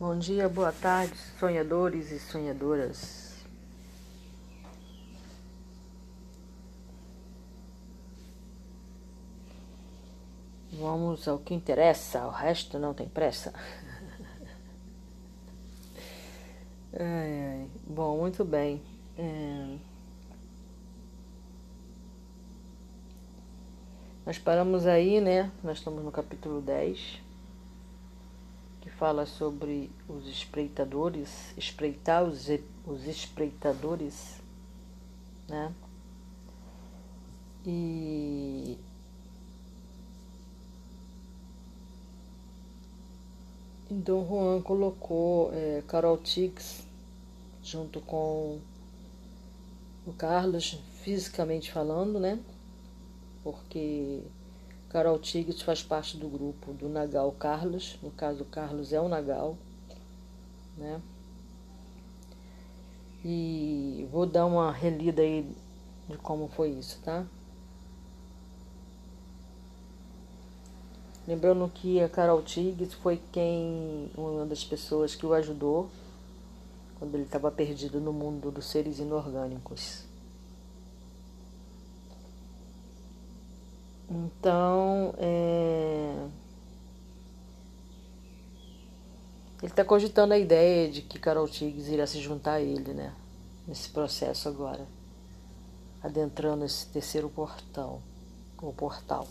[0.00, 3.34] Bom dia, boa tarde, sonhadores e sonhadoras.
[10.70, 13.52] Vamos ao que interessa, o resto não tem pressa.
[17.84, 18.80] Bom, muito bem.
[19.18, 19.78] É...
[24.24, 25.50] Nós paramos aí, né?
[25.60, 27.26] Nós estamos no capítulo 10
[28.88, 32.48] fala sobre os espreitadores, espreitar os,
[32.86, 34.40] os espreitadores,
[35.48, 35.72] né?
[37.66, 38.78] E
[43.90, 46.86] Dom Juan colocou é, Carol Tix
[47.62, 48.58] junto com
[50.06, 52.38] o Carlos, fisicamente falando, né?
[53.42, 54.22] Porque
[54.88, 59.08] Carol Tigres faz parte do grupo do Nagal Carlos, no caso o Carlos é o
[59.08, 59.56] Nagal,
[60.76, 61.00] né?
[63.22, 65.54] E vou dar uma relida aí
[66.08, 67.26] de como foi isso, tá?
[71.26, 75.90] Lembrando que a Carol Tigres foi quem, uma das pessoas que o ajudou
[76.98, 80.07] quando ele estava perdido no mundo dos seres inorgânicos.
[84.10, 86.14] Então, é...
[89.62, 93.12] ele está cogitando a ideia de que Carol Tigres irá se juntar a ele, né?
[93.66, 94.86] Nesse processo agora,
[96.02, 98.00] adentrando esse terceiro portão,
[98.62, 99.28] o portal.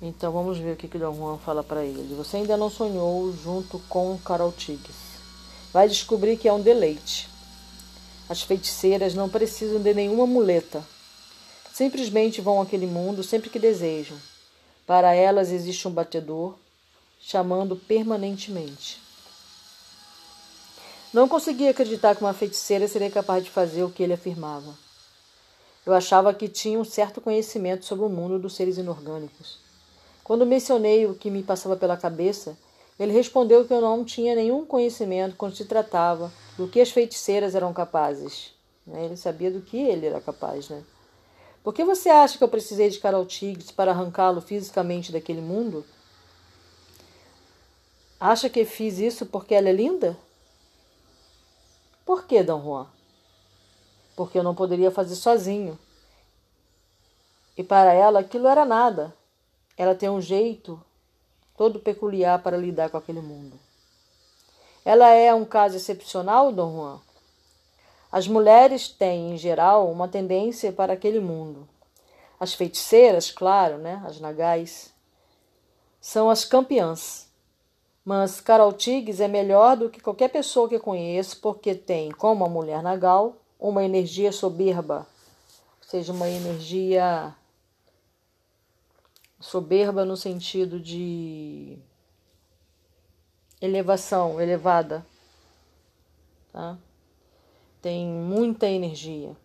[0.00, 2.14] Então vamos ver o que que Dom Juan fala para ele.
[2.14, 5.18] Você ainda não sonhou junto com Carol Tigres.
[5.72, 7.28] Vai descobrir que é um deleite.
[8.28, 10.84] As feiticeiras não precisam de nenhuma muleta
[11.78, 14.18] Simplesmente vão àquele mundo sempre que desejam.
[14.84, 16.56] Para elas existe um batedor,
[17.20, 19.00] chamando permanentemente.
[21.14, 24.74] Não conseguia acreditar que uma feiticeira seria capaz de fazer o que ele afirmava.
[25.86, 29.60] Eu achava que tinha um certo conhecimento sobre o mundo dos seres inorgânicos.
[30.24, 32.58] Quando mencionei o que me passava pela cabeça,
[32.98, 37.54] ele respondeu que eu não tinha nenhum conhecimento quando se tratava do que as feiticeiras
[37.54, 38.52] eram capazes.
[38.92, 40.82] Ele sabia do que ele era capaz, né?
[41.62, 45.84] Por que você acha que eu precisei de Carol Tigres para arrancá-lo fisicamente daquele mundo?
[48.20, 50.16] Acha que fiz isso porque ela é linda?
[52.04, 52.86] Por que, Dom Juan?
[54.16, 55.78] Porque eu não poderia fazer sozinho.
[57.56, 59.14] E para ela aquilo era nada.
[59.76, 60.82] Ela tem um jeito
[61.56, 63.58] todo peculiar para lidar com aquele mundo.
[64.84, 67.00] Ela é um caso excepcional, Dom Juan?
[68.10, 71.68] As mulheres têm, em geral, uma tendência para aquele mundo.
[72.40, 74.92] As feiticeiras, claro, né, as nagais,
[76.00, 77.28] são as campeãs.
[78.04, 82.48] Mas Carol Tiggs é melhor do que qualquer pessoa que conheço, porque tem, como a
[82.48, 85.06] mulher nagal, uma energia soberba,
[85.82, 87.34] ou seja, uma energia
[89.40, 91.78] soberba no sentido de
[93.60, 95.04] elevação, elevada,
[96.52, 96.78] tá?
[97.80, 99.36] Tem muita energia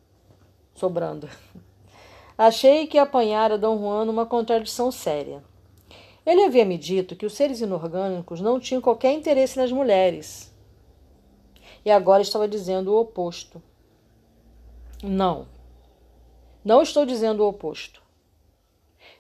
[0.74, 1.30] sobrando.
[2.38, 5.44] Achei que apanhara Dom Juan numa contradição séria.
[6.26, 10.52] Ele havia me dito que os seres inorgânicos não tinham qualquer interesse nas mulheres.
[11.86, 13.62] E agora estava dizendo o oposto.
[15.04, 15.48] Não.
[16.64, 18.02] Não estou dizendo o oposto.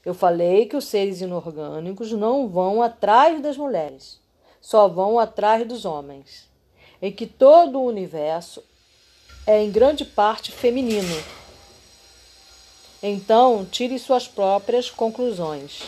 [0.06, 4.22] Eu falei que os seres inorgânicos não vão atrás das mulheres,
[4.60, 6.50] só vão atrás dos homens.
[7.02, 8.64] E que todo o universo
[9.46, 11.16] é em grande parte feminino.
[13.02, 15.84] Então, tire suas próprias conclusões.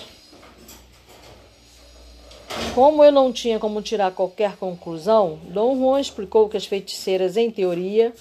[2.74, 7.50] Como eu não tinha como tirar qualquer conclusão, Dom Juan explicou que as feiticeiras, em
[7.50, 8.14] teoria,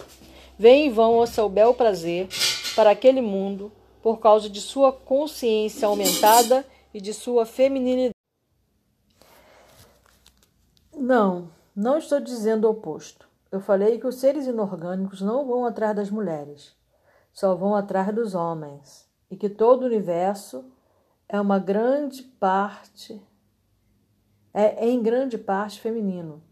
[0.56, 2.28] vêm e vão ao seu bel prazer
[2.76, 8.14] para aquele mundo por causa de sua consciência aumentada e de sua feminilidade.
[10.96, 13.28] Não, não estou dizendo o oposto.
[13.54, 16.76] Eu falei que os seres inorgânicos não vão atrás das mulheres,
[17.32, 20.72] só vão atrás dos homens, e que todo o universo
[21.28, 23.24] é uma grande parte,
[24.52, 26.42] é em grande parte feminino.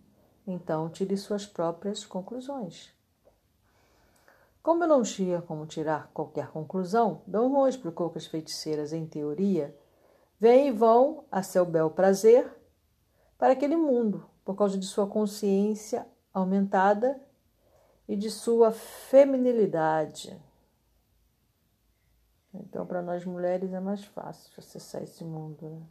[0.47, 2.95] Então, tire suas próprias conclusões.
[4.63, 9.07] Como eu não tinha como tirar qualquer conclusão, Dom Juan explicou que as feiticeiras, em
[9.07, 9.77] teoria,
[10.39, 12.49] vêm e vão a seu bel prazer
[13.37, 17.21] para aquele mundo, por causa de sua consciência aumentada
[18.09, 20.41] e de sua feminilidade.
[22.55, 25.69] Então, para nós mulheres é mais fácil acessar esse mundo.
[25.69, 25.83] Né?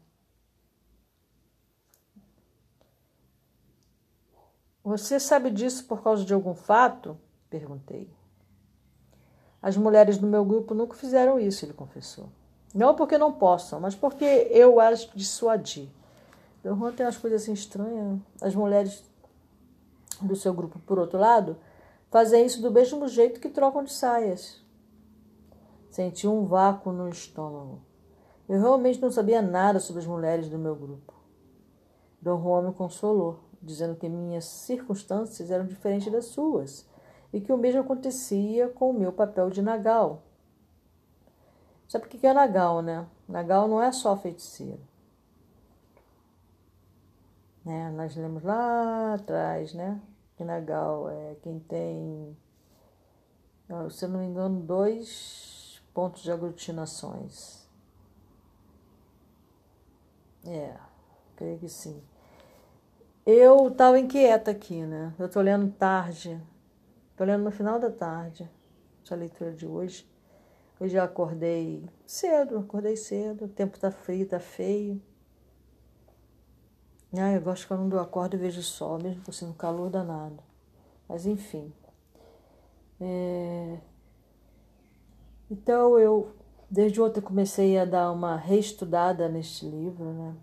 [4.84, 7.18] Você sabe disso por causa de algum fato?
[7.50, 8.10] perguntei.
[9.62, 12.30] As mulheres do meu grupo nunca fizeram isso, ele confessou.
[12.74, 15.92] Não porque não possam, mas porque eu as dissuadi.
[16.64, 18.20] Dom Juan tem umas coisas assim estranhas.
[18.42, 19.04] As mulheres
[20.26, 21.58] do seu grupo, por outro lado,
[22.10, 24.62] fazem isso do mesmo jeito que trocam de saias.
[25.90, 27.82] Senti um vácuo no estômago.
[28.48, 31.14] Eu realmente não sabia nada sobre as mulheres do meu grupo.
[32.22, 36.86] Dom Juan me consolou, dizendo que minhas circunstâncias eram diferentes das suas
[37.34, 40.24] e que o mesmo acontecia com o meu papel de Nagal.
[41.88, 43.06] Sabe o que é Nagal, né?
[43.28, 44.91] Nagal não é só feiticeiro.
[47.64, 47.92] Né?
[47.92, 50.02] Nós lemos lá atrás, né?
[50.36, 52.38] Que Nagal é quem tem,
[53.90, 57.70] se eu não me engano, dois pontos de aglutinações.
[60.46, 60.76] É,
[61.36, 62.02] creio que sim.
[63.24, 65.14] Eu estava inquieta aqui, né?
[65.20, 66.42] Eu estou lendo tarde,
[67.12, 68.50] estou lendo no final da tarde,
[69.06, 70.10] essa leitura de hoje.
[70.80, 75.00] Eu já acordei cedo, acordei cedo, o tempo está frio, está feio.
[77.18, 80.42] Ah, eu gosto quando eu acordo e vejo o sol, mesmo sendo calor danado.
[81.10, 81.74] Mas enfim.
[83.00, 83.80] É...
[85.50, 86.34] Então eu,
[86.70, 90.36] desde ontem, comecei a dar uma reestudada neste livro, né?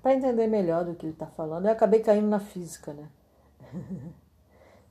[0.00, 1.66] Para entender melhor do que ele está falando.
[1.66, 3.10] Eu acabei caindo na física, né?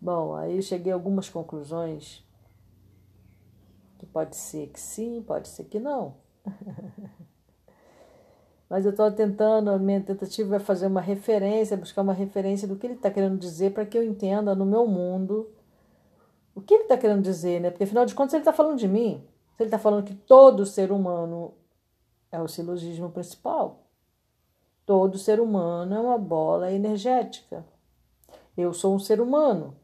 [0.01, 2.23] Bom, aí eu cheguei a algumas conclusões
[3.97, 6.15] que pode ser que sim, pode ser que não.
[8.69, 12.75] Mas eu estou tentando, a minha tentativa é fazer uma referência, buscar uma referência do
[12.75, 15.49] que ele está querendo dizer para que eu entenda no meu mundo
[16.53, 17.69] o que ele está querendo dizer, né?
[17.69, 19.23] Porque afinal de contas ele está falando de mim.
[19.55, 21.53] Se ele está falando que todo ser humano
[22.31, 23.83] é o silogismo principal,
[24.85, 27.65] todo ser humano é uma bola energética.
[28.57, 29.75] Eu sou um ser humano.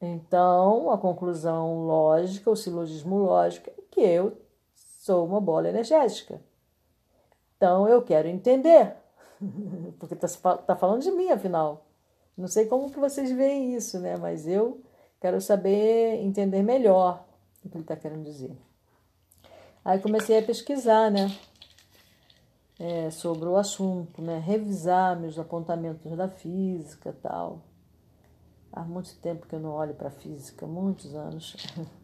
[0.00, 4.36] Então, a conclusão lógica, o silogismo lógico é que eu
[5.10, 6.40] sou uma bola energética.
[7.56, 8.94] Então eu quero entender,
[9.98, 11.84] porque está tá falando de mim, afinal.
[12.36, 14.16] Não sei como que vocês veem isso, né?
[14.16, 14.80] Mas eu
[15.20, 17.24] quero saber, entender melhor
[17.64, 18.56] o que ele está querendo dizer.
[19.84, 21.36] Aí comecei a pesquisar, né?
[22.78, 24.38] É, sobre o assunto, né?
[24.38, 27.62] Revisar meus apontamentos da física tal.
[28.72, 31.56] Há muito tempo que eu não olho para física, muitos anos.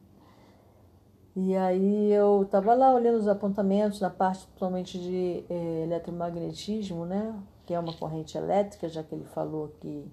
[1.39, 7.39] E aí eu estava lá olhando os apontamentos na parte principalmente de eh, eletromagnetismo, né?
[7.67, 10.11] Que é uma corrente elétrica, já que ele falou que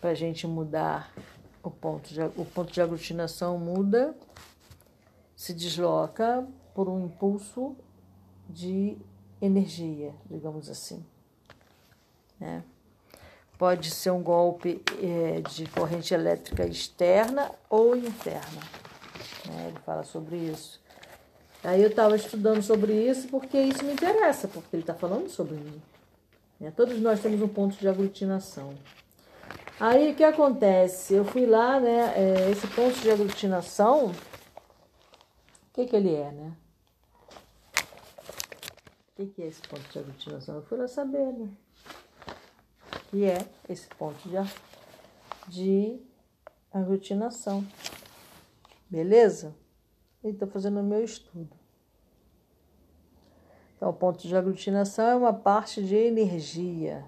[0.00, 1.12] para a gente mudar
[1.62, 4.16] o ponto, de, o ponto de aglutinação muda,
[5.36, 7.76] se desloca por um impulso
[8.48, 8.98] de
[9.40, 11.06] energia, digamos assim.
[12.40, 12.64] Né?
[13.56, 18.81] Pode ser um golpe eh, de corrente elétrica externa ou interna.
[19.52, 19.68] Né?
[19.68, 20.80] Ele fala sobre isso.
[21.62, 25.54] Aí eu estava estudando sobre isso porque isso me interessa, porque ele está falando sobre
[25.54, 25.80] mim.
[26.58, 26.72] Né?
[26.74, 28.74] Todos nós temos um ponto de aglutinação.
[29.78, 31.14] Aí o que acontece?
[31.14, 32.14] Eu fui lá, né?
[32.16, 34.14] É, esse ponto de aglutinação, o
[35.72, 36.52] que, que ele é, né?
[39.10, 40.56] O que, que é esse ponto de aglutinação?
[40.56, 41.48] Eu fui lá saber, né?
[43.10, 44.36] Que é esse ponto de,
[45.48, 46.00] de
[46.72, 47.64] aglutinação.
[48.92, 49.56] Beleza?
[50.22, 51.56] Estou fazendo o meu estudo.
[53.74, 57.02] Então, o ponto de aglutinação é uma parte de energia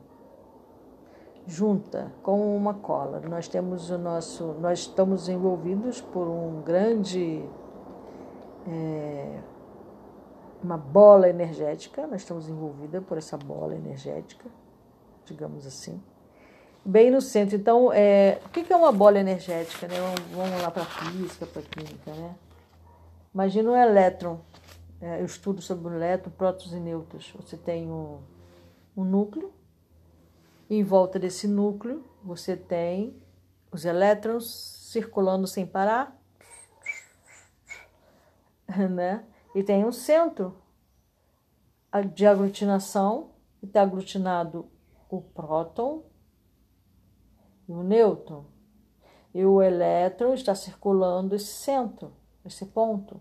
[1.47, 3.21] junta com uma cola.
[3.21, 7.45] Nós temos o nosso, nós estamos envolvidos por um grande,
[8.67, 9.41] é,
[10.63, 12.07] uma bola energética.
[12.07, 14.49] Nós estamos envolvidos por essa bola energética,
[15.27, 16.03] digamos assim
[16.85, 17.57] bem no centro.
[17.57, 19.89] Então, é, o que é uma bola energética?
[19.89, 19.95] Né?
[20.33, 22.13] Vamos lá para a física, para a química.
[22.13, 22.35] Né?
[23.33, 24.41] Imagina um elétron.
[25.01, 27.33] É, eu estudo sobre o elétron, prótons e nêutrons.
[27.37, 28.21] Você tem um,
[28.97, 29.53] um núcleo.
[30.69, 33.17] Em volta desse núcleo, você tem
[33.71, 34.47] os elétrons
[34.91, 36.17] circulando sem parar.
[38.91, 39.23] Né?
[39.55, 40.57] E tem um centro
[42.13, 43.31] de aglutinação,
[43.63, 44.69] está aglutinado
[45.09, 46.03] o próton
[47.69, 48.45] e o nêutron.
[49.35, 52.13] E o elétron está circulando esse centro,
[52.45, 53.21] esse ponto.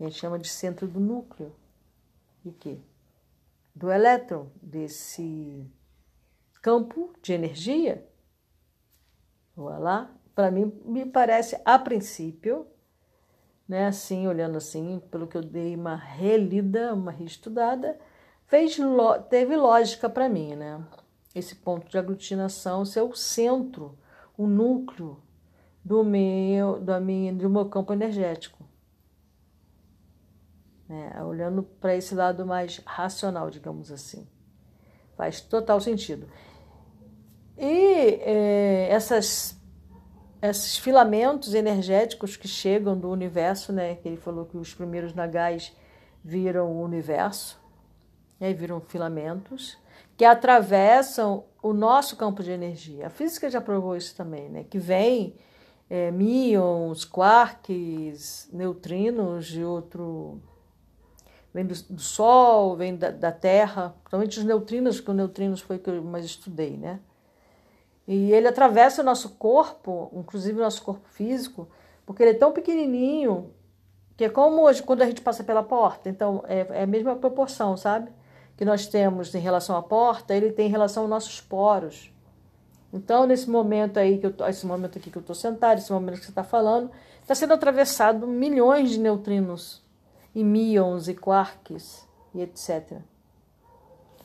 [0.00, 1.54] A gente chama de centro do núcleo.
[2.44, 2.80] De quê?
[3.74, 5.70] Do elétron, desse
[6.60, 8.08] campo de energia.
[9.56, 10.16] Olha lá.
[10.34, 12.66] Para mim, me parece, a princípio,
[13.68, 17.98] né, assim, olhando assim, pelo que eu dei uma relida, uma reestudada,
[18.46, 18.78] fez,
[19.28, 20.82] teve lógica para mim, né?
[21.34, 23.98] Esse ponto de aglutinação ser o centro,
[24.36, 25.20] o núcleo
[25.84, 28.64] do meu, da minha, do meu campo energético.
[30.88, 34.28] É, olhando para esse lado mais racional, digamos assim.
[35.16, 36.28] Faz total sentido.
[37.56, 39.58] E é, essas,
[40.42, 43.94] esses filamentos energéticos que chegam do universo, né?
[43.96, 45.74] Que ele falou que os primeiros nagais
[46.22, 47.58] viram o universo,
[48.38, 49.78] aí viram filamentos
[50.22, 53.08] que atravessam o nosso campo de energia.
[53.08, 54.62] A física já provou isso também, né?
[54.62, 55.34] Que vem
[55.90, 60.40] é, míons, quarks, neutrinos de outro.
[61.52, 65.74] Vem do, do Sol, vem da, da Terra, principalmente os neutrinos, que os neutrinos foi
[65.74, 67.00] o que eu mais estudei, né?
[68.06, 71.66] E ele atravessa o nosso corpo, inclusive o nosso corpo físico,
[72.06, 73.50] porque ele é tão pequenininho
[74.16, 76.08] que é como hoje quando a gente passa pela porta.
[76.08, 78.12] Então é, é a mesma proporção, sabe?
[78.56, 82.12] Que nós temos em relação à porta, ele tem em relação aos nossos poros.
[82.92, 85.90] Então, nesse momento aí que eu tô, esse momento aqui que eu estou sentado, esse
[85.90, 86.90] momento que você está falando,
[87.22, 89.82] está sendo atravessado milhões de neutrinos,
[90.34, 93.00] e míons, e quarks, e etc.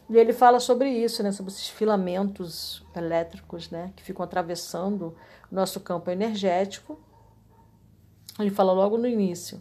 [0.10, 5.16] E ele fala sobre isso, né, sobre esses filamentos elétricos, né, que ficam atravessando
[5.52, 6.98] o nosso campo energético.
[8.40, 9.60] Ele fala logo no início.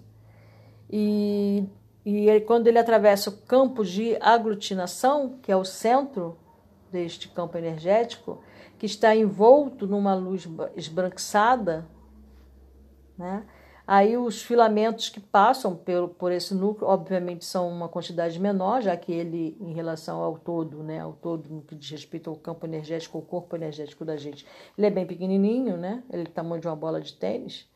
[0.88, 1.64] E,
[2.06, 6.38] e ele, quando ele atravessa o campo de aglutinação, que é o centro
[6.92, 8.38] deste campo energético,
[8.78, 11.84] que está envolto numa luz esbranquiçada,
[13.18, 13.44] né?
[13.84, 18.96] Aí os filamentos que passam por, por esse núcleo, obviamente, são uma quantidade menor, já
[18.96, 22.66] que ele, em relação ao todo, né, ao todo no que diz respeito ao campo
[22.66, 24.46] energético, ao corpo energético da gente,
[24.78, 26.04] ele é bem pequenininho, né?
[26.12, 27.68] Ele é do tamanho de uma bola de tênis.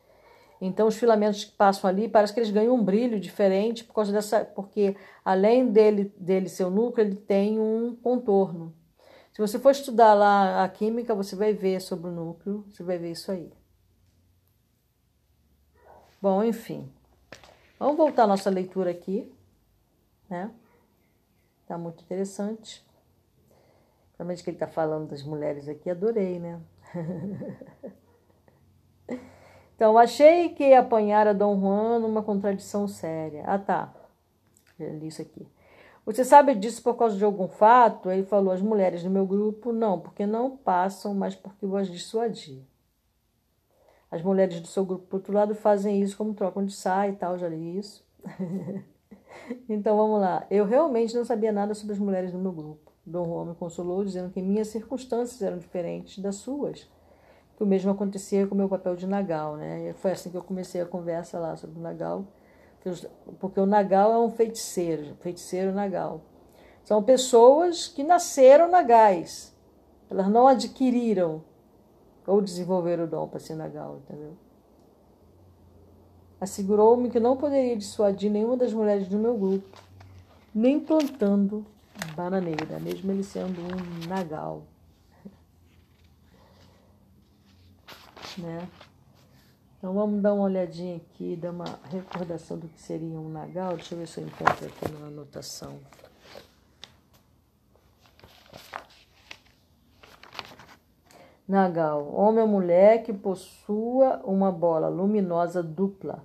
[0.61, 4.13] Então os filamentos que passam ali, parece que eles ganham um brilho diferente por causa
[4.13, 8.71] dessa, porque além dele dele ser o núcleo, ele tem um contorno.
[9.33, 12.99] Se você for estudar lá a química, você vai ver sobre o núcleo, você vai
[12.99, 13.51] ver isso aí.
[16.21, 16.91] Bom, enfim.
[17.79, 19.33] Vamos voltar à nossa leitura aqui,
[20.29, 20.51] né?
[21.65, 22.85] Tá muito interessante.
[24.09, 26.61] Principalmente que ele está falando das mulheres aqui, adorei, né?
[29.81, 33.41] então, achei que apanhara Dom Juan numa contradição séria.
[33.47, 33.91] Ah, tá.
[34.79, 35.47] Eu li isso aqui.
[36.05, 38.11] Você sabe disso por causa de algum fato?
[38.11, 41.87] Ele falou: as mulheres do meu grupo não, porque não passam, mas porque vou as
[41.87, 42.61] dissuadir.
[44.11, 47.15] As mulheres do seu grupo, por outro lado, fazem isso como trocam de saia e
[47.15, 48.05] tal, já li isso.
[49.67, 50.45] então vamos lá.
[50.51, 52.91] Eu realmente não sabia nada sobre as mulheres do meu grupo.
[53.03, 56.87] Dom Juan me consolou dizendo que minhas circunstâncias eram diferentes das suas.
[57.61, 59.93] O mesmo acontecia com o meu papel de Nagal, né?
[59.93, 62.25] Foi assim que eu comecei a conversa lá sobre o Nagal
[63.39, 66.21] porque o Nagal é um feiticeiro, feiticeiro Nagal.
[66.83, 69.55] São pessoas que nasceram nagais,
[70.09, 71.43] elas não adquiriram
[72.25, 74.33] ou desenvolveram o dom para ser Nagal, entendeu?
[76.39, 79.77] Assegurou-me que não poderia dissuadir nenhuma das mulheres do meu grupo,
[80.53, 81.63] nem plantando
[82.15, 84.63] bananeira, mesmo ele sendo um Nagal.
[88.37, 88.67] Né?
[89.81, 93.75] Então vamos dar uma olhadinha aqui, dar uma recordação do que seria um nagal.
[93.75, 95.79] Deixa eu ver se eu encontro aqui na anotação.
[101.47, 106.23] Nagal, homem ou mulher que possua uma bola luminosa dupla.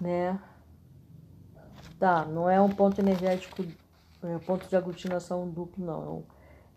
[0.00, 0.40] Né?
[1.98, 3.64] Tá, não é um ponto energético,
[4.22, 6.22] é um ponto de aglutinação duplo, não.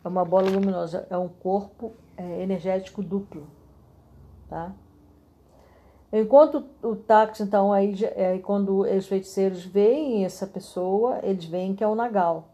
[0.03, 3.47] É uma bola luminosa, é um corpo é, energético duplo
[4.49, 4.73] tá?
[6.11, 11.83] Enquanto o táxi, então, aí, é, quando os feiticeiros veem essa pessoa, eles veem que
[11.83, 12.49] é o Nagal,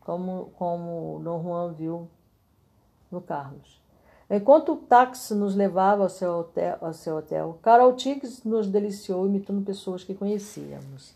[0.00, 2.08] como, como Dom Juan viu
[3.10, 3.80] no Carlos.
[4.28, 9.26] Enquanto o táxi nos levava ao seu hotel, ao seu hotel Carol Tiggs nos deliciou
[9.26, 11.14] imitando pessoas que conhecíamos.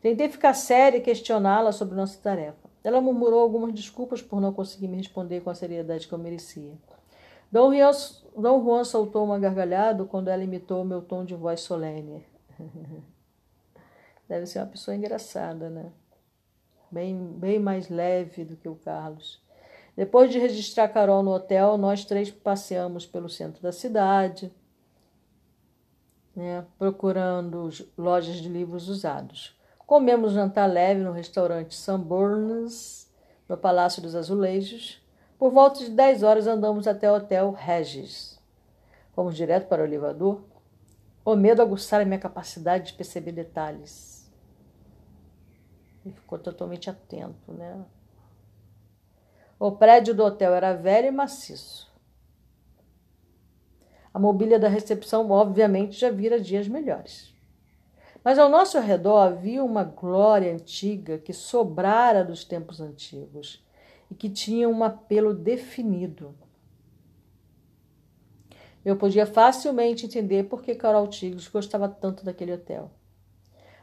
[0.00, 2.69] Tentei ficar séria e questioná-la sobre nossa tarefa.
[2.82, 6.72] Ela murmurou algumas desculpas por não conseguir me responder com a seriedade que eu merecia.
[7.52, 7.90] Dom Juan,
[8.36, 12.24] Dom Juan soltou uma gargalhada quando ela imitou meu tom de voz solene.
[14.28, 15.92] Deve ser uma pessoa engraçada, né?
[16.90, 19.42] Bem, bem mais leve do que o Carlos.
[19.96, 24.50] Depois de registrar Carol no hotel, nós três passeamos pelo centro da cidade,
[26.34, 27.68] né, procurando
[27.98, 29.59] lojas de livros usados.
[29.90, 33.10] Comemos jantar leve no restaurante Sanborns,
[33.48, 35.04] no Palácio dos Azulejos,
[35.36, 38.40] por volta de 10 horas andamos até o Hotel Regis.
[39.12, 40.44] Fomos direto para o elevador.
[41.24, 44.32] O medo aguçara minha capacidade de perceber detalhes.
[46.06, 47.84] Ele ficou totalmente atento, né?
[49.58, 51.92] O prédio do hotel era velho e maciço.
[54.14, 57.39] A mobília da recepção, obviamente, já vira dias melhores.
[58.22, 63.64] Mas ao nosso redor havia uma glória antiga que sobrara dos tempos antigos
[64.10, 66.34] e que tinha um apelo definido.
[68.84, 72.90] Eu podia facilmente entender por que Carol Tigres gostava tanto daquele hotel.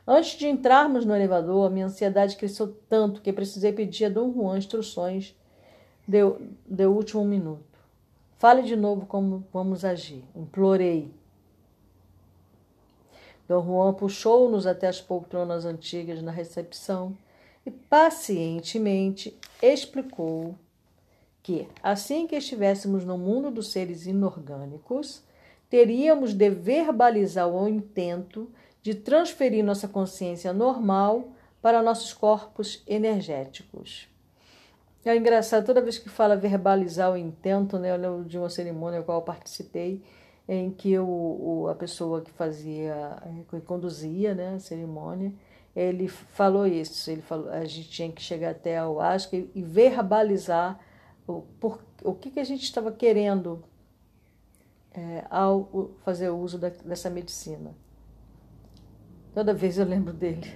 [0.05, 4.57] Antes de entrarmos no elevador, minha ansiedade cresceu tanto que precisei pedir a Dom Juan
[4.57, 5.35] instruções
[6.07, 7.77] de último minuto.
[8.37, 10.23] Fale de novo como vamos agir.
[10.35, 11.13] Implorei.
[13.47, 17.17] Dom Juan puxou-nos até as poltronas antigas na recepção
[17.65, 20.55] e pacientemente explicou
[21.41, 25.23] que, assim que estivéssemos no mundo dos seres inorgânicos,
[25.69, 28.49] teríamos de verbalizar o intento
[28.81, 31.29] de transferir nossa consciência normal
[31.61, 34.07] para nossos corpos energéticos.
[35.05, 38.99] É engraçado, toda vez que fala verbalizar o intento, né, eu lembro de uma cerimônia
[38.99, 40.03] a qual eu participei,
[40.47, 45.33] em que o, o, a pessoa que fazia, que conduzia né, a cerimônia,
[45.75, 49.61] ele falou isso, ele falou, a gente tinha que chegar até o asco e, e
[49.61, 50.79] verbalizar
[51.27, 53.63] o, por, o que, que a gente estava querendo
[54.93, 57.75] é, ao fazer uso da, dessa medicina.
[59.33, 60.51] Toda vez eu lembro dele.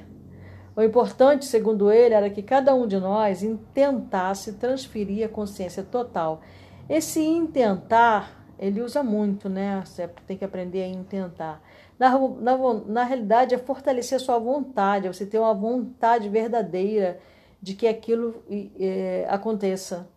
[0.76, 6.42] O importante, segundo ele, era que cada um de nós intentasse transferir a consciência total.
[6.90, 9.82] Esse intentar, ele usa muito, né?
[9.84, 11.62] Você tem que aprender a intentar.
[11.98, 17.20] Na, na, na realidade, é fortalecer sua vontade, você ter uma vontade verdadeira
[17.60, 18.44] de que aquilo
[18.80, 20.08] é, aconteça.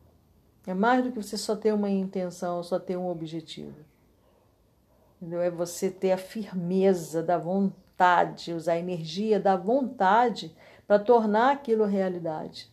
[0.66, 3.74] É mais do que você só ter uma intenção, só ter um objetivo.
[5.20, 5.40] Entendeu?
[5.40, 10.54] É você ter a firmeza da vontade, usar a energia da vontade
[10.86, 12.70] para tornar aquilo realidade.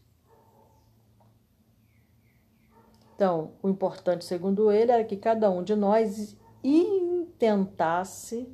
[3.22, 8.52] Então, o importante, segundo ele, era que cada um de nós intentasse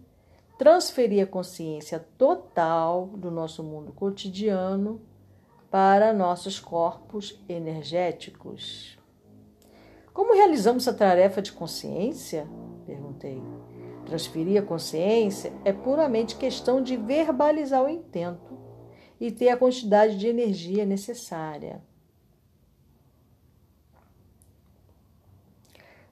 [0.57, 5.01] transferir a consciência total do nosso mundo cotidiano
[5.71, 8.99] para nossos corpos energéticos.
[10.13, 12.45] Como realizamos a tarefa de consciência?
[12.85, 13.41] Perguntei.
[14.05, 18.59] Transferir a consciência é puramente questão de verbalizar o intento
[19.17, 21.86] e ter a quantidade de energia necessária.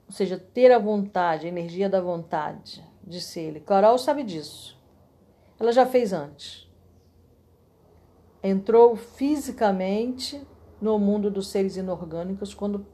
[0.06, 3.60] Ou seja, ter a vontade, a energia da vontade disse ele.
[3.60, 4.80] Carol sabe disso.
[5.58, 6.70] Ela já fez antes.
[8.42, 10.40] Entrou fisicamente
[10.80, 12.86] no mundo dos seres inorgânicos quando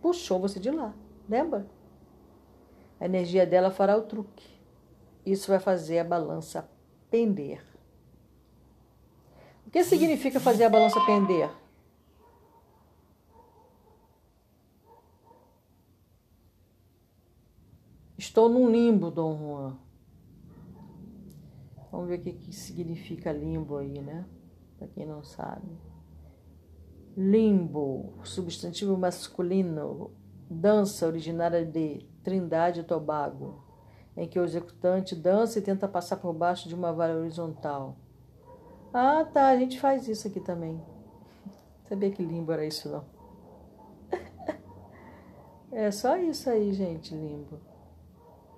[0.00, 0.94] puxou você de lá.
[1.28, 1.66] Lembra?
[3.00, 4.46] A energia dela fará o truque.
[5.24, 6.70] Isso vai fazer a balança
[7.10, 7.60] pender.
[9.66, 11.50] O que significa fazer a balança pender?
[18.26, 19.76] Estou num limbo, Dom Juan.
[21.92, 24.26] Vamos ver o que, que significa limbo aí, né?
[24.76, 25.68] Para quem não sabe.
[27.16, 30.10] Limbo, substantivo masculino,
[30.50, 33.62] dança originária de Trindade e Tobago,
[34.16, 37.96] em que o executante dança e tenta passar por baixo de uma vara horizontal.
[38.92, 40.82] Ah, tá, a gente faz isso aqui também.
[41.88, 43.04] Sabia que limbo era isso, não?
[45.70, 47.75] é só isso aí, gente, limbo.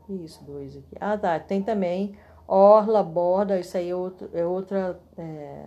[0.08, 0.96] Isso, dois aqui.
[1.00, 1.38] Ah, tá.
[1.38, 2.16] Tem também
[2.46, 5.66] orla, borda, isso aí é, outro, é outra é,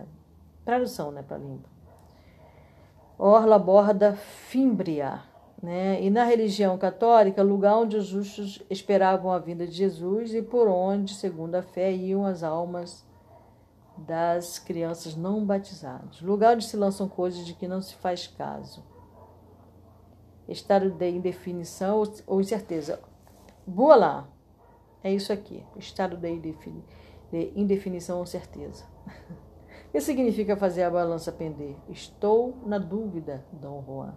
[0.64, 1.68] tradução, né, para limbo.
[3.16, 5.22] Orla, borda, fímbria.
[5.62, 6.02] Né?
[6.02, 10.66] E na religião católica, lugar onde os justos esperavam a vinda de Jesus e por
[10.66, 13.06] onde, segundo a fé, iam as almas
[13.96, 16.20] das crianças não batizadas.
[16.20, 18.84] Lugar onde se lançam coisas de que não se faz caso.
[20.48, 22.98] Estado de indefinição ou incerteza.
[23.66, 24.28] Boa.
[25.02, 25.64] É isso aqui.
[25.76, 28.84] Estado de indefinição ou certeza.
[29.88, 31.76] O que significa fazer a balança pender?
[31.90, 34.14] Estou na dúvida, Dom Juan.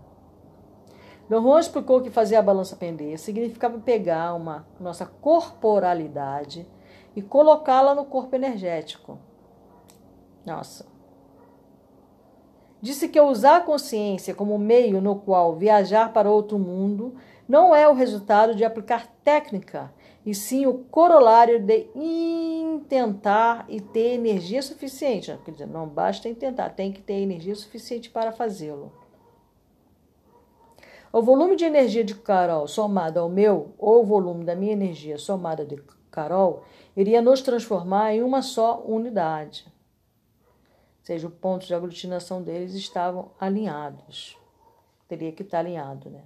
[1.28, 6.66] Dom Juan explicou que fazer a balança pender significava pegar uma nossa corporalidade
[7.14, 9.20] e colocá-la no corpo energético.
[10.46, 10.86] Nossa.
[12.82, 17.16] Disse que usar a consciência como meio no qual viajar para outro mundo
[17.48, 19.94] não é o resultado de aplicar técnica
[20.26, 25.38] e sim o corolário de intentar e ter energia suficiente.
[25.46, 28.92] Quer dizer, não basta intentar, tem que ter energia suficiente para fazê-lo.
[31.14, 35.18] O volume de energia de Carol somado ao meu, ou o volume da minha energia
[35.18, 35.78] somada de
[36.12, 36.64] Carol,
[36.98, 39.66] iria nos transformar em uma só unidade.
[41.00, 44.38] Ou seja, os pontos de aglutinação deles estavam alinhados.
[45.08, 46.24] teria que estar alinhado, né?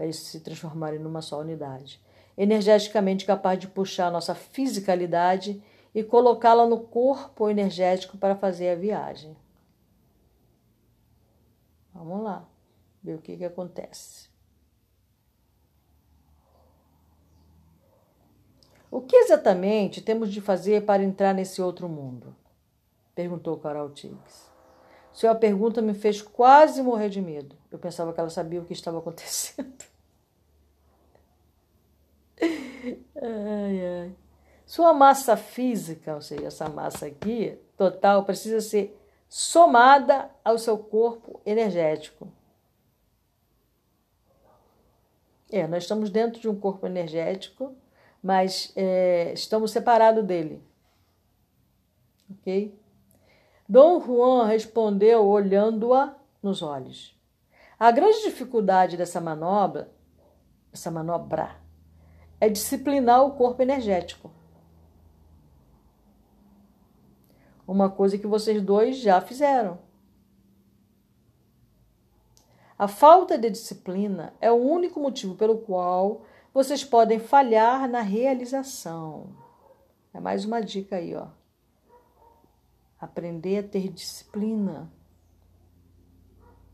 [0.00, 2.00] Para eles se transformarem numa só unidade.
[2.34, 5.62] Energeticamente capaz de puxar a nossa fisicalidade
[5.94, 9.36] e colocá-la no corpo energético para fazer a viagem.
[11.92, 12.48] Vamos lá,
[13.02, 14.30] ver o que, que acontece.
[18.90, 22.34] O que exatamente temos de fazer para entrar nesse outro mundo?
[23.14, 24.48] Perguntou Carol Tiggs.
[25.12, 27.56] Sua pergunta me fez quase morrer de medo.
[27.70, 29.89] Eu pensava que ela sabia o que estava acontecendo.
[33.22, 34.16] Ai, ai.
[34.66, 38.96] Sua massa física, ou seja, essa massa aqui, total, precisa ser
[39.28, 42.28] somada ao seu corpo energético.
[45.50, 47.74] É, nós estamos dentro de um corpo energético,
[48.22, 50.62] mas é, estamos separados dele.
[52.30, 52.78] Ok?
[53.68, 57.18] Dom Juan respondeu olhando-a nos olhos.
[57.78, 59.90] A grande dificuldade dessa manobra,
[60.72, 61.56] essa manobra,
[62.40, 64.30] é disciplinar o corpo energético.
[67.66, 69.78] Uma coisa que vocês dois já fizeram.
[72.76, 76.22] A falta de disciplina é o único motivo pelo qual
[76.52, 79.36] vocês podem falhar na realização.
[80.14, 81.28] É mais uma dica aí, ó.
[82.98, 84.90] Aprender a ter disciplina.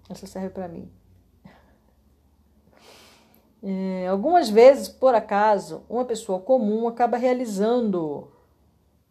[0.09, 0.91] Essa serve para mim.
[3.69, 8.29] É, algumas vezes, por acaso, uma pessoa comum acaba realizando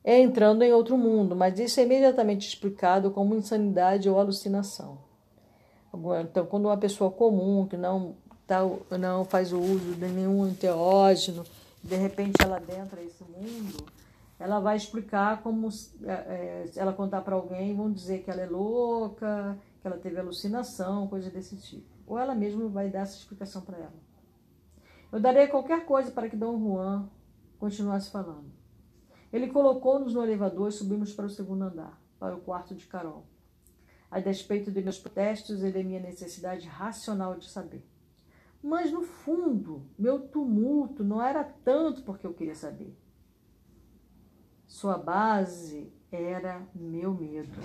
[0.01, 4.99] é entrando em outro mundo, mas isso é imediatamente explicado como insanidade ou alucinação.
[6.21, 8.15] Então, quando uma pessoa comum que não,
[8.47, 8.59] tá,
[8.97, 11.43] não faz o uso de nenhum enteógeno,
[11.83, 13.83] de repente ela adentra esse mundo,
[14.39, 15.67] ela vai explicar como
[16.05, 21.07] é, ela contar para alguém, vão dizer que ela é louca, que ela teve alucinação,
[21.07, 21.87] coisa desse tipo.
[22.07, 24.14] Ou ela mesma vai dar essa explicação para ela.
[25.15, 27.09] Eu darei qualquer coisa para que Dom Juan
[27.57, 28.51] continuasse falando.
[29.31, 33.25] Ele colocou-nos no elevador e subimos para o segundo andar, para o quarto de Carol.
[34.11, 37.81] A despeito de meus protestos e de minha necessidade racional de saber.
[38.61, 42.93] Mas, no fundo, meu tumulto não era tanto porque eu queria saber.
[44.67, 47.57] Sua base era meu medo.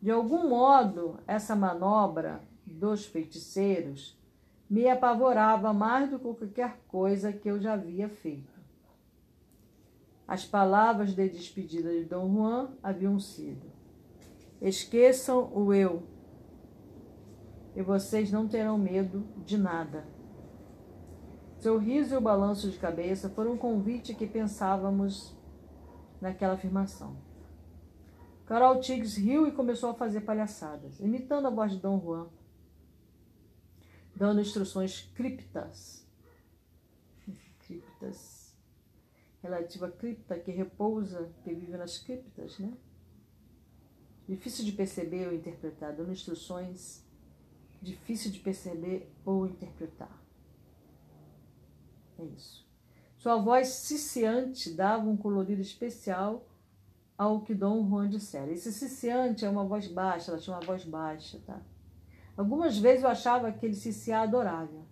[0.00, 4.23] De algum modo, essa manobra dos feiticeiros
[4.68, 8.54] me apavorava mais do que qualquer coisa que eu já havia feito.
[10.26, 13.66] As palavras de despedida de Dom Juan haviam sido:
[14.60, 16.02] Esqueçam o eu,
[17.76, 20.06] e vocês não terão medo de nada.
[21.58, 25.34] Seu riso e o balanço de cabeça foram um convite que pensávamos
[26.20, 27.16] naquela afirmação.
[28.46, 32.26] Carol Tiggs riu e começou a fazer palhaçadas, imitando a voz de Dom Juan,
[34.16, 36.06] dando instruções criptas.
[37.60, 38.54] Criptas
[39.42, 42.72] relativa à cripta que repousa, que vive nas criptas, né?
[44.26, 47.04] Difícil de perceber ou interpretar, dando instruções
[47.82, 50.22] difícil de perceber ou interpretar.
[52.18, 52.66] É isso.
[53.18, 56.46] Sua voz ciciante dava um colorido especial
[57.16, 58.50] ao que Dom Juan dissera.
[58.50, 61.60] Esse ciciante é uma voz baixa, ela tinha uma voz baixa, tá?
[62.36, 64.84] Algumas vezes eu achava aquele ciciar adorável.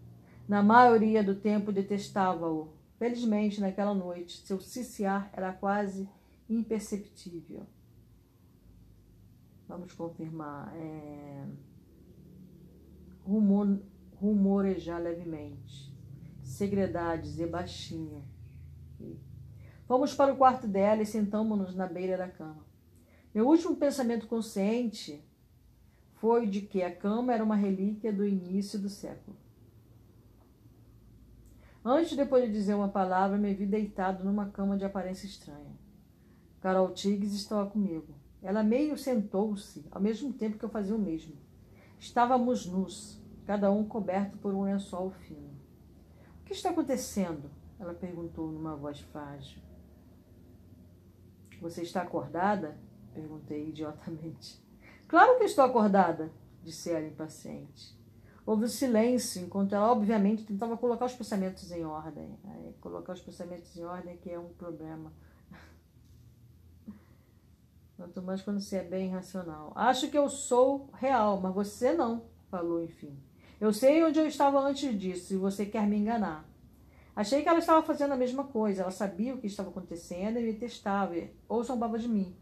[0.48, 6.08] Na maioria do tempo detestava-o, Felizmente, naquela noite, seu ciciar era quase
[6.48, 7.66] imperceptível.
[9.66, 10.72] Vamos confirmar.
[10.76, 11.44] É...
[13.24, 13.80] Rumor,
[14.14, 15.92] rumorejar levemente.
[16.44, 18.22] Segredades e baixinha.
[19.88, 22.64] Fomos para o quarto dela e sentamos-nos na beira da cama.
[23.34, 25.20] Meu último pensamento consciente
[26.22, 29.36] foi de que a cama era uma relíquia do início do século.
[31.84, 35.76] Antes, de dizer uma palavra, me vi deitado numa cama de aparência estranha.
[36.60, 38.14] Carol Tiggs estava comigo.
[38.40, 41.34] Ela meio sentou-se, ao mesmo tempo que eu fazia o mesmo.
[41.98, 45.50] Estávamos nus, cada um coberto por um lençol fino.
[46.40, 47.50] O que está acontecendo?
[47.80, 49.60] Ela perguntou numa voz frágil.
[51.60, 52.78] Você está acordada?
[53.12, 54.61] Perguntei idiotamente.
[55.12, 57.94] Claro que estou acordada, disse ela impaciente.
[58.46, 62.38] Houve um silêncio, enquanto ela, obviamente, tentava colocar os pensamentos em ordem.
[62.42, 65.12] Aí, colocar os pensamentos em ordem é que é um problema.
[67.94, 69.70] Quanto mais quando você é bem racional.
[69.76, 73.14] Acho que eu sou real, mas você não, falou enfim.
[73.60, 76.48] Eu sei onde eu estava antes disso e você quer me enganar.
[77.14, 78.80] Achei que ela estava fazendo a mesma coisa.
[78.80, 81.14] Ela sabia o que estava acontecendo e me testava,
[81.46, 82.34] ou zombava de mim.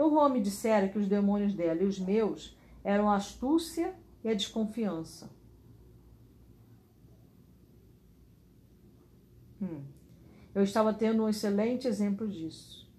[0.00, 5.30] Então, me dissera que os demônios dela e os meus eram astúcia e a desconfiança.
[9.60, 9.84] Hum.
[10.54, 12.90] Eu estava tendo um excelente exemplo disso.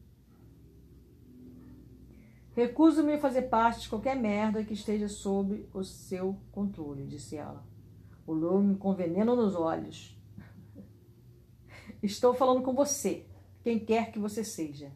[2.54, 7.66] Recuso-me a fazer parte de qualquer merda que esteja sob o seu controle, disse ela.
[8.28, 10.16] Olhou-me com veneno nos olhos.
[12.04, 13.26] Estou falando com você,
[13.64, 14.92] quem quer que você seja.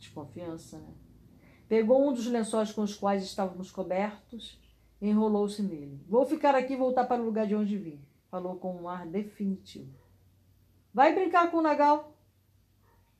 [0.00, 1.01] Desconfiança, né?
[1.72, 4.60] Pegou um dos lençóis com os quais estávamos cobertos
[5.00, 6.04] e enrolou-se nele.
[6.06, 7.98] Vou ficar aqui e voltar para o lugar de onde vim,
[8.30, 9.98] falou com um ar definitivo.
[10.92, 12.14] Vai brincar com o Nagal.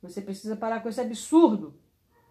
[0.03, 1.73] Você precisa parar com esse absurdo,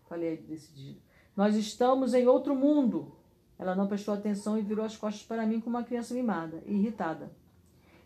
[0.08, 1.02] falei decidido.
[1.34, 3.16] Nós estamos em outro mundo.
[3.58, 6.72] Ela não prestou atenção e virou as costas para mim como uma criança mimada e
[6.72, 7.32] irritada.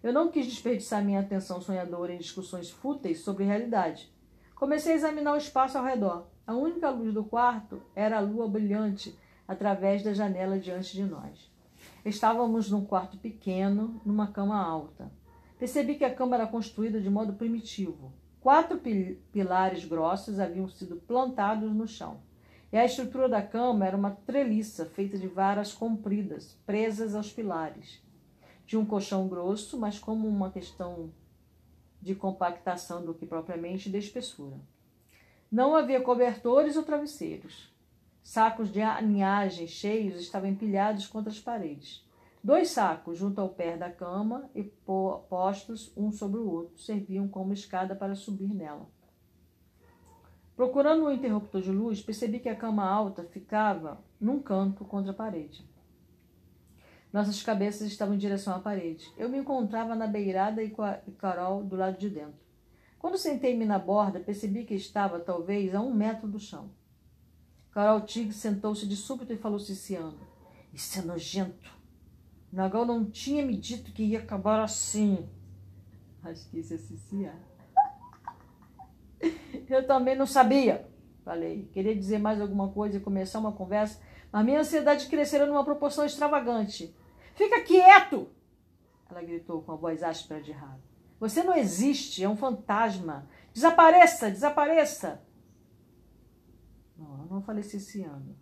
[0.03, 4.11] Eu não quis desperdiçar minha atenção sonhadora em discussões fúteis sobre realidade.
[4.55, 6.35] Comecei a examinar o espaço ao redor.
[6.47, 11.51] A única luz do quarto era a lua brilhante através da janela diante de nós.
[12.05, 15.11] Estávamos num quarto pequeno, numa cama alta.
[15.59, 18.13] Percebi que a cama era construída de modo primitivo.
[18.41, 18.81] Quatro
[19.33, 22.21] pilares grossos haviam sido plantados no chão.
[22.73, 28.01] E a estrutura da cama era uma treliça feita de varas compridas, presas aos pilares.
[28.65, 31.11] De um colchão grosso, mas como uma questão
[32.01, 34.61] de compactação do que propriamente de espessura.
[35.51, 37.73] Não havia cobertores ou travesseiros.
[38.23, 42.05] Sacos de aninhagem cheios estavam empilhados contra as paredes.
[42.43, 47.53] Dois sacos junto ao pé da cama e postos um sobre o outro serviam como
[47.53, 48.89] escada para subir nela.
[50.57, 55.15] Procurando um interruptor de luz, percebi que a cama alta ficava num canto contra a
[55.15, 55.69] parede.
[57.13, 59.13] Nossas cabeças estavam em direção à parede.
[59.19, 60.75] Eu me encontrava na beirada e
[61.19, 62.46] Carol do lado de dentro.
[63.07, 66.73] Quando sentei-me na borda, percebi que estava talvez a um metro do chão.
[67.71, 70.19] Carol Tig sentou-se de súbito e falou ciciando.
[70.75, 71.71] Isso é nojento.
[72.53, 75.25] Nagal não tinha me dito que ia acabar assim.
[76.25, 77.39] Acho que isso é ciciar.
[79.71, 80.91] Eu também não sabia.
[81.25, 81.71] Falei.
[81.73, 86.05] Queria dizer mais alguma coisa e começar uma conversa, mas minha ansiedade crescera numa proporção
[86.05, 86.93] extravagante.
[87.37, 88.29] Fica quieto!
[89.09, 90.96] Ela gritou com a voz áspera de raiva.
[91.19, 93.29] Você não existe, é um fantasma.
[93.53, 95.23] Desapareça, desapareça!
[96.97, 98.37] Não, eu não falei ciciando.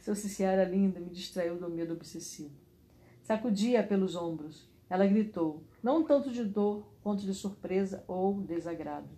[0.00, 2.54] Seu ciciar era lindo e me distraiu do medo obsessivo.
[3.22, 4.68] Sacudia pelos ombros.
[4.88, 9.08] Ela gritou, não tanto de dor quanto de surpresa ou desagrado.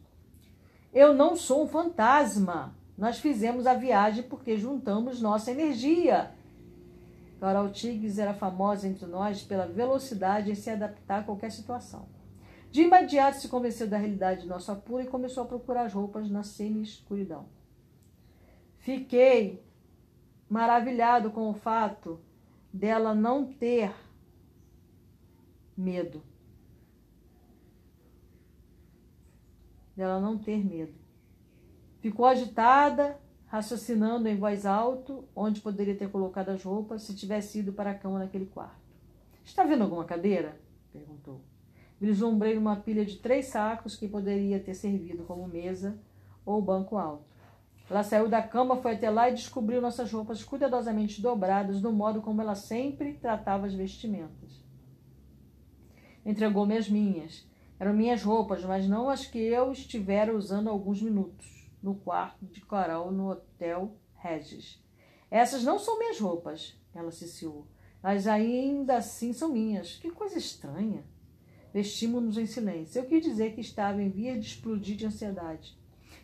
[0.92, 2.74] Eu não sou um fantasma.
[2.96, 6.32] Nós fizemos a viagem porque juntamos nossa energia.
[7.40, 12.08] Carol Tiggs era famosa entre nós pela velocidade em se adaptar a qualquer situação.
[12.70, 16.28] De imediato se convenceu da realidade de nosso apuro e começou a procurar as roupas
[16.28, 17.46] na semi-escuridão.
[18.78, 19.64] Fiquei
[20.48, 22.20] maravilhado com o fato
[22.72, 23.94] dela não ter
[25.76, 26.22] medo.
[29.96, 30.94] Dela não ter medo.
[32.00, 33.18] Ficou agitada,
[33.48, 37.94] raciocinando em voz alta onde poderia ter colocado as roupas se tivesse ido para a
[37.94, 38.76] cama naquele quarto.
[39.44, 40.60] Está vendo alguma cadeira?
[40.92, 41.40] perguntou.
[42.00, 45.98] Vislumbrei uma pilha de três sacos que poderia ter servido como mesa
[46.44, 47.24] ou banco alto.
[47.90, 52.20] Ela saiu da cama, foi até lá e descobriu nossas roupas cuidadosamente dobradas, do modo
[52.20, 54.62] como ela sempre tratava as vestimentas.
[56.24, 57.48] Entregou-me as minhas.
[57.80, 62.60] Eram minhas roupas, mas não as que eu estivera usando alguns minutos, no quarto de
[62.60, 64.82] coral no Hotel Regis.
[65.30, 67.66] Essas não são minhas roupas, ela ciciou.
[68.02, 69.96] Mas ainda assim são minhas.
[69.96, 71.04] Que coisa estranha.
[71.72, 73.00] Vestimos-nos em silêncio.
[73.00, 75.76] Eu quis dizer que estava em via de explodir de ansiedade.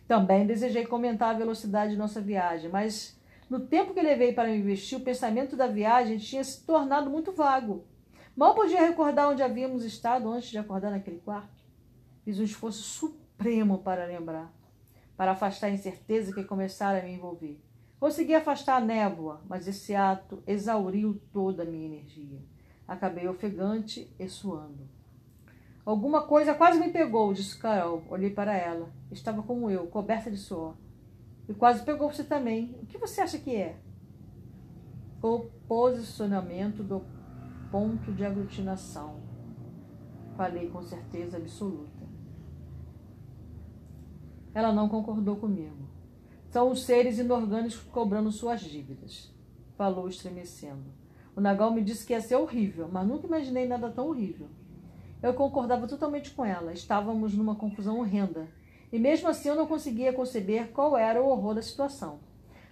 [0.06, 4.60] Também desejei comentar a velocidade de nossa viagem, mas no tempo que levei para me
[4.60, 7.84] vestir, o pensamento da viagem tinha se tornado muito vago.
[8.36, 11.62] Mal podia recordar onde havíamos estado antes de acordar naquele quarto.
[12.24, 14.52] Fiz um esforço supremo para lembrar,
[15.16, 17.60] para afastar a incerteza que começara a me envolver.
[18.00, 22.42] Consegui afastar a névoa, mas esse ato exauriu toda a minha energia.
[22.86, 24.88] Acabei ofegante e suando.
[25.86, 28.02] Alguma coisa quase me pegou, disse Carol.
[28.08, 28.90] Olhei para ela.
[29.10, 30.76] Estava como eu, coberta de suor.
[31.48, 32.74] E quase pegou você também.
[32.82, 33.76] O que você acha que é?
[35.22, 37.04] O posicionamento do
[37.70, 39.20] ponto de aglutinação.
[40.36, 41.93] Falei com certeza absoluta.
[44.54, 45.88] Ela não concordou comigo.
[46.48, 49.34] São os seres inorgânicos cobrando suas dívidas.
[49.76, 50.84] Falou estremecendo.
[51.34, 54.46] O Nagal me disse que ia ser horrível, mas nunca imaginei nada tão horrível.
[55.20, 56.72] Eu concordava totalmente com ela.
[56.72, 58.46] Estávamos numa confusão horrenda.
[58.92, 62.20] E mesmo assim eu não conseguia conceber qual era o horror da situação.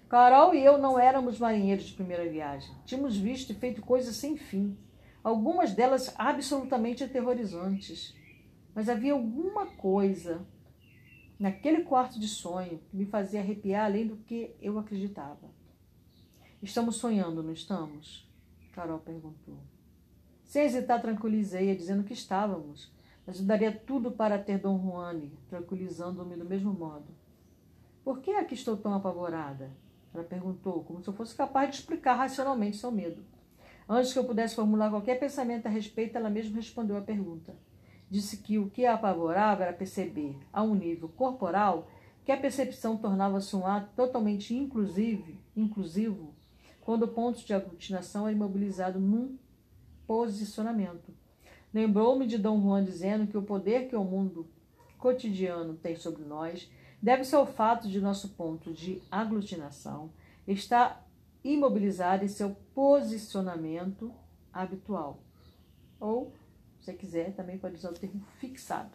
[0.08, 2.70] Carol e eu não éramos marinheiros de primeira viagem.
[2.84, 4.76] Tínhamos visto e feito coisas sem fim,
[5.24, 8.14] algumas delas absolutamente aterrorizantes.
[8.74, 10.46] Mas havia alguma coisa
[11.42, 15.50] naquele quarto de sonho que me fazia arrepiar além do que eu acreditava.
[16.62, 18.30] Estamos sonhando, não estamos?
[18.72, 19.58] Carol perguntou.
[20.44, 22.92] Sem hesitar, tranquilizei-a, dizendo que estávamos.
[23.26, 27.08] Mas eu daria tudo para ter Dom Juane, tranquilizando-me do mesmo modo.
[28.04, 29.72] Por que que estou tão apavorada?
[30.14, 33.24] Ela perguntou, como se eu fosse capaz de explicar racionalmente seu medo.
[33.88, 37.52] Antes que eu pudesse formular qualquer pensamento a respeito, ela mesma respondeu à pergunta.
[38.12, 41.88] Disse que o que a apavorava era perceber, a um nível corporal,
[42.26, 46.34] que a percepção tornava-se um ato totalmente inclusive, inclusivo
[46.82, 49.38] quando o ponto de aglutinação é imobilizado num
[50.06, 51.14] posicionamento.
[51.72, 54.46] Lembrou-me de Dom Juan dizendo que o poder que o mundo
[54.98, 56.70] cotidiano tem sobre nós
[57.00, 60.10] deve-se ao fato de nosso ponto de aglutinação
[60.46, 61.08] estar
[61.42, 64.12] imobilizado em seu posicionamento
[64.52, 65.22] habitual.
[65.98, 66.30] Ou,
[66.84, 68.90] você quiser, também pode usar o termo fixado.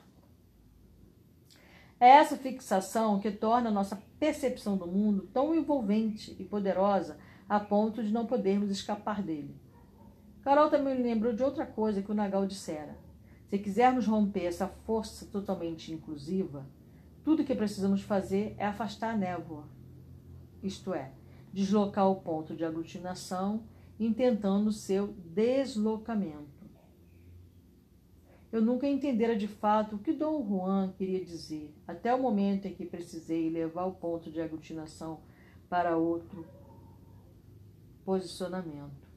[1.99, 7.17] É essa fixação que torna a nossa percepção do mundo tão envolvente e poderosa
[7.49, 9.55] a ponto de não podermos escapar dele.
[10.41, 12.97] Carol também me lembrou de outra coisa que o Nagal dissera.
[13.49, 16.65] Se quisermos romper essa força totalmente inclusiva,
[17.23, 19.67] tudo que precisamos fazer é afastar a névoa,
[20.61, 21.11] isto é,
[21.53, 23.63] deslocar o ponto de aglutinação,
[23.99, 26.56] intentando seu deslocamento.
[28.51, 32.73] Eu nunca entendera de fato o que Dom Juan queria dizer, até o momento em
[32.73, 35.19] que precisei levar o ponto de aglutinação
[35.69, 36.45] para outro
[38.05, 39.07] posicionamento.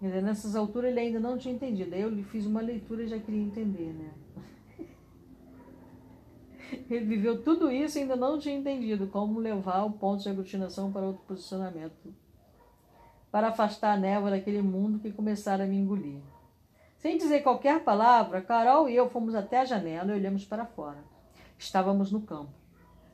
[0.00, 1.94] Nessas alturas ele ainda não tinha entendido.
[1.94, 4.14] Aí eu lhe fiz uma leitura e já queria entender, né?
[6.88, 10.90] Ele viveu tudo isso e ainda não tinha entendido como levar o ponto de aglutinação
[10.90, 12.14] para outro posicionamento.
[13.30, 16.22] Para afastar a névoa daquele mundo que começara a me engolir.
[17.00, 21.02] Sem dizer qualquer palavra, Carol e eu fomos até a janela e olhamos para fora.
[21.58, 22.52] Estávamos no campo.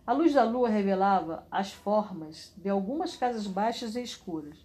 [0.04, 4.58] A luz da lua revelava as formas de algumas casas baixas e escuras.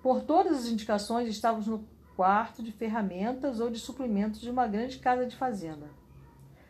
[0.00, 5.00] Por todas as indicações, estávamos no quarto de ferramentas ou de suprimentos de uma grande
[5.00, 5.88] casa de fazenda.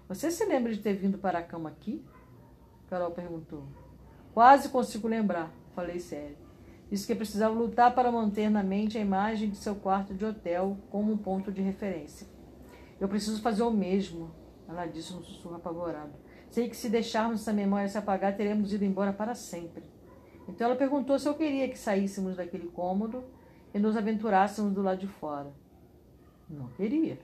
[0.08, 2.02] Você se lembra de ter vindo para a cama aqui?
[2.88, 3.64] Carol perguntou.
[4.32, 6.49] Quase consigo lembrar, falei sério.
[6.90, 10.76] Disse que precisava lutar para manter na mente a imagem de seu quarto de hotel
[10.90, 12.26] como um ponto de referência.
[12.98, 14.32] Eu preciso fazer o mesmo,
[14.68, 16.12] ela disse num sussurro apavorado.
[16.50, 19.84] Sei que se deixarmos essa memória se apagar, teremos ido embora para sempre.
[20.48, 23.22] Então ela perguntou se eu queria que saíssemos daquele cômodo
[23.72, 25.52] e nos aventurássemos do lado de fora.
[26.48, 27.20] Não queria.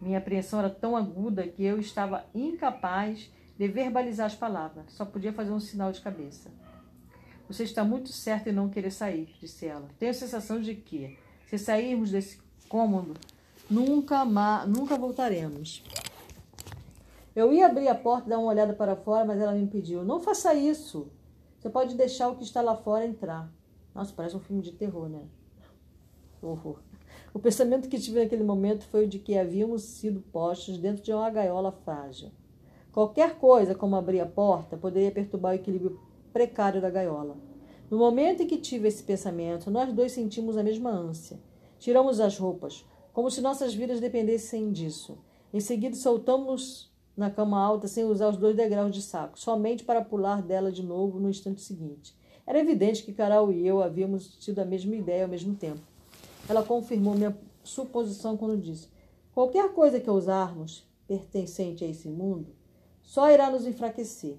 [0.00, 5.32] Minha apreensão era tão aguda que eu estava incapaz de verbalizar as palavras, só podia
[5.32, 6.52] fazer um sinal de cabeça.
[7.48, 9.88] Você está muito certo em não querer sair, disse ela.
[9.98, 11.16] Tenho a sensação de que,
[11.48, 13.14] se sairmos desse cômodo,
[13.70, 14.24] nunca,
[14.66, 15.84] nunca voltaremos.
[17.34, 20.04] Eu ia abrir a porta e dar uma olhada para fora, mas ela me impediu.
[20.04, 21.08] Não faça isso.
[21.58, 23.52] Você pode deixar o que está lá fora entrar.
[23.94, 25.22] Nossa, parece um filme de terror, né?
[26.42, 26.80] Horror.
[27.32, 31.12] O pensamento que tive naquele momento foi o de que havíamos sido postos dentro de
[31.12, 32.30] uma gaiola frágil.
[32.90, 36.00] Qualquer coisa, como abrir a porta, poderia perturbar o equilíbrio
[36.36, 37.38] precário da gaiola.
[37.90, 41.40] No momento em que tive esse pensamento, nós dois sentimos a mesma ânsia.
[41.78, 45.16] Tiramos as roupas, como se nossas vidas dependessem disso.
[45.50, 50.04] Em seguida, soltamos na cama alta sem usar os dois degraus de saco, somente para
[50.04, 52.14] pular dela de novo no instante seguinte.
[52.46, 55.80] Era evidente que Carol e eu havíamos tido a mesma ideia ao mesmo tempo.
[56.46, 58.88] Ela confirmou minha suposição quando disse:
[59.32, 62.48] qualquer coisa que usarmos pertencente a esse mundo
[63.00, 64.36] só irá nos enfraquecer.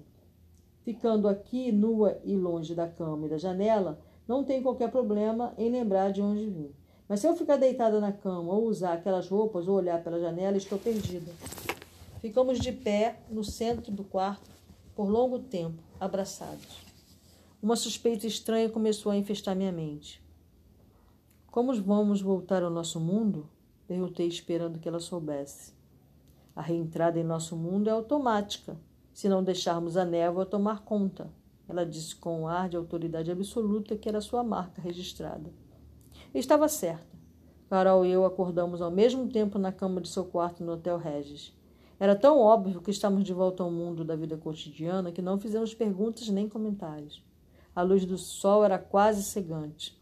[0.88, 5.70] Ficando aqui nua e longe da cama e da janela, não tenho qualquer problema em
[5.70, 6.74] lembrar de onde vim.
[7.06, 10.56] Mas se eu ficar deitada na cama ou usar aquelas roupas ou olhar pela janela,
[10.56, 11.30] estou perdida.
[12.22, 14.50] Ficamos de pé no centro do quarto
[14.96, 16.86] por longo tempo, abraçados.
[17.62, 20.24] Uma suspeita estranha começou a infestar minha mente.
[21.50, 23.46] Como vamos voltar ao nosso mundo?
[23.86, 25.74] Perguntei, esperando que ela soubesse.
[26.56, 28.74] A reentrada em nosso mundo é automática,
[29.18, 31.28] se não deixarmos a névoa tomar conta.
[31.68, 35.50] Ela disse com um ar de autoridade absoluta que era sua marca registrada.
[36.32, 37.18] estava certa.
[37.68, 41.52] Carol e eu acordamos ao mesmo tempo na cama de seu quarto no Hotel Regis.
[41.98, 45.74] Era tão óbvio que estávamos de volta ao mundo da vida cotidiana que não fizemos
[45.74, 47.20] perguntas nem comentários.
[47.74, 50.00] A luz do sol era quase cegante.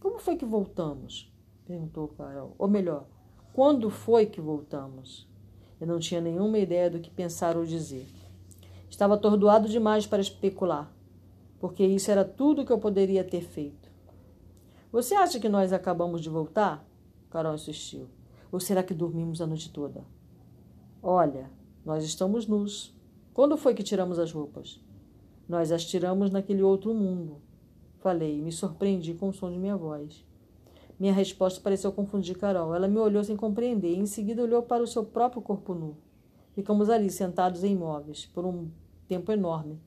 [0.00, 1.32] Como foi que voltamos?
[1.64, 2.56] perguntou Carol.
[2.58, 3.06] Ou melhor,
[3.52, 5.28] quando foi que voltamos?
[5.80, 8.08] Eu não tinha nenhuma ideia do que pensar ou dizer.
[8.90, 10.92] Estava atordoado demais para especular.
[11.60, 13.90] porque isso era tudo que eu poderia ter feito.
[14.90, 16.88] Você acha que nós acabamos de voltar?
[17.28, 18.08] Carol insistiu.
[18.50, 20.02] Ou será que dormimos a noite toda?
[21.02, 21.50] Olha,
[21.84, 22.96] nós estamos nus.
[23.34, 24.82] Quando foi que tiramos as roupas?
[25.46, 27.42] Nós as tiramos naquele outro mundo.
[27.98, 30.24] Falei e me surpreendi com o som de minha voz.
[30.98, 32.74] Minha resposta pareceu confundir Carol.
[32.74, 35.96] Ela me olhou sem compreender e em seguida olhou para o seu próprio corpo nu.
[36.52, 38.68] Ficamos ali, sentados em imóveis, por um
[39.08, 39.80] tempo enorme.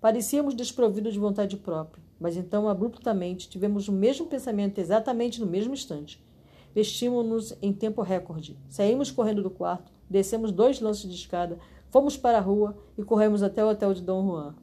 [0.00, 5.74] Parecíamos desprovidos de vontade própria, mas então, abruptamente, tivemos o mesmo pensamento exatamente no mesmo
[5.74, 6.22] instante.
[6.74, 8.58] Vestimos-nos em tempo recorde.
[8.68, 11.58] Saímos correndo do quarto, descemos dois lances de escada,
[11.90, 14.54] fomos para a rua e corremos até o hotel de Dom Juan.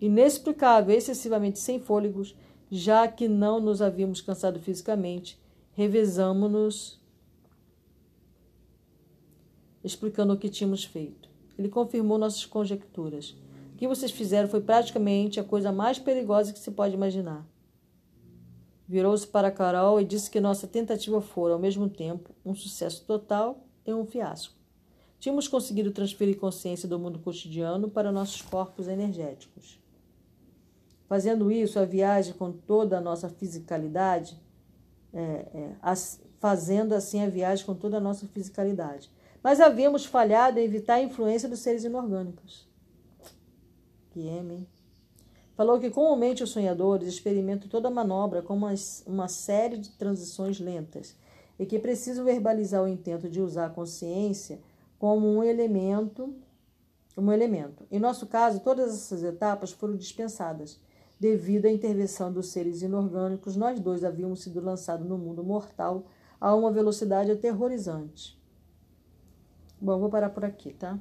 [0.00, 2.36] Inexplicável, excessivamente sem fôlegos,
[2.70, 5.40] já que não nos havíamos cansado fisicamente,
[5.72, 7.00] revezamos-nos
[9.84, 11.28] explicando o que tínhamos feito.
[11.58, 13.36] Ele confirmou nossas conjecturas.
[13.74, 17.46] O que vocês fizeram foi praticamente a coisa mais perigosa que se pode imaginar.
[18.88, 23.64] Virou-se para Carol e disse que nossa tentativa fora, ao mesmo tempo, um sucesso total
[23.86, 24.54] e um fiasco.
[25.18, 29.80] Tínhamos conseguido transferir consciência do mundo cotidiano para nossos corpos energéticos.
[31.08, 34.38] Fazendo isso, a viagem com toda a nossa fisicalidade,
[35.12, 39.10] é, é, as, fazendo assim a viagem com toda a nossa fisicalidade.
[39.44, 42.66] Mas havíamos falhado em evitar a influência dos seres inorgânicos.
[44.16, 44.66] Hein?
[45.54, 48.74] Falou que comumente os sonhadores experimentam toda a manobra como uma,
[49.06, 51.14] uma série de transições lentas
[51.58, 54.60] e que precisam verbalizar o intento de usar a consciência
[54.98, 56.34] como um elemento,
[57.16, 57.86] um elemento.
[57.90, 60.80] Em nosso caso, todas essas etapas foram dispensadas
[61.18, 66.04] Devido à intervenção dos seres inorgânicos, nós dois havíamos sido lançados no mundo mortal
[66.40, 68.38] a uma velocidade aterrorizante.
[69.84, 70.98] Bom, vou parar por aqui, tá?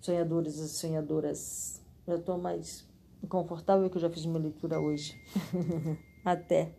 [0.00, 2.84] Sonhadores e sonhadoras, eu estou mais
[3.28, 5.16] confortável que eu já fiz minha leitura hoje.
[6.26, 6.74] Até!